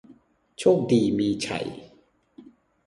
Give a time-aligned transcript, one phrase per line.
[0.59, 1.67] โชคดีมีชัย